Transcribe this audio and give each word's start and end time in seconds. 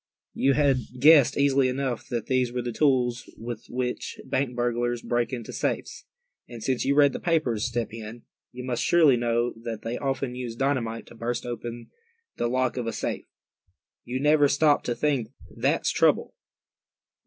You 0.33 0.53
had 0.53 0.77
guessed 0.99 1.37
easily 1.37 1.67
enough 1.69 2.07
that 2.07 2.25
these 2.25 2.51
were 2.51 2.63
the 2.63 2.71
tools 2.71 3.29
with 3.37 3.67
which 3.69 4.19
bank 4.25 4.55
burglars 4.55 5.03
break 5.03 5.31
into 5.31 5.53
safes. 5.53 6.05
And 6.49 6.63
since 6.63 6.83
you 6.83 6.95
read 6.95 7.13
the 7.13 7.19
papers, 7.19 7.65
Step 7.65 7.91
Hen, 7.91 8.23
you 8.51 8.63
must 8.63 8.81
surely 8.83 9.15
know 9.15 9.53
that 9.61 9.83
they 9.83 9.99
often 9.99 10.33
use 10.33 10.55
dynamite 10.55 11.05
to 11.05 11.13
burst 11.13 11.45
open 11.45 11.91
the 12.37 12.47
lock 12.49 12.77
of 12.77 12.87
a 12.87 12.93
safe. 12.93 13.27
You 14.03 14.19
never 14.19 14.47
stopped 14.47 14.87
to 14.87 14.95
think, 14.95 15.27
that's 15.55 15.93
the 15.93 15.97
trouble. 15.99 16.33